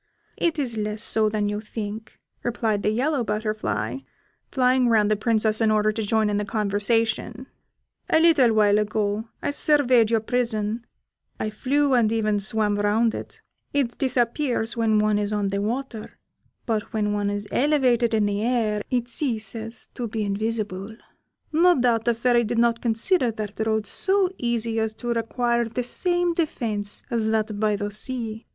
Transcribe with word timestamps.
"It 0.35 0.57
is 0.57 0.77
less 0.77 1.03
so 1.03 1.29
than 1.29 1.47
you 1.47 1.61
think," 1.61 2.17
replied 2.41 2.81
the 2.81 2.89
yellow 2.89 3.23
butterfly, 3.23 3.99
flying 4.51 4.89
round 4.89 5.11
the 5.11 5.15
Princess 5.15 5.61
in 5.61 5.69
order 5.69 5.91
to 5.91 6.01
join 6.01 6.27
in 6.27 6.37
the 6.37 6.43
conversation: 6.43 7.45
"a 8.09 8.19
little 8.19 8.51
while 8.53 8.79
ago, 8.79 9.25
I 9.43 9.51
surveyed 9.51 10.09
your 10.09 10.19
prison, 10.21 10.87
I 11.39 11.51
flew 11.51 11.93
and 11.93 12.11
even 12.11 12.39
swam 12.39 12.77
round 12.79 13.13
it; 13.13 13.41
it 13.73 13.99
disappears 13.99 14.75
when 14.75 14.97
one 14.97 15.19
is 15.19 15.31
on 15.31 15.49
the 15.49 15.61
water, 15.61 16.17
but 16.65 16.91
when 16.93 17.13
one 17.13 17.29
is 17.29 17.47
elevated 17.51 18.15
in 18.15 18.25
the 18.25 18.41
air 18.43 18.81
it 18.89 19.07
ceases 19.07 19.89
to 19.93 20.07
be 20.07 20.23
invisible. 20.23 20.97
No 21.51 21.79
doubt 21.79 22.05
the 22.05 22.15
Fairy 22.15 22.43
did 22.43 22.57
not 22.57 22.81
consider 22.81 23.29
that 23.33 23.67
road 23.67 23.85
so 23.85 24.31
easy 24.39 24.79
as 24.79 24.93
to 24.93 25.09
require 25.13 25.65
the 25.65 25.83
same 25.83 26.33
defence 26.33 27.03
as 27.11 27.27
that 27.27 27.59
by 27.59 27.75
the 27.75 27.91
sea. 27.91 28.47